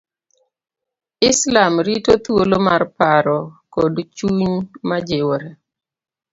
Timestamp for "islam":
1.29-1.73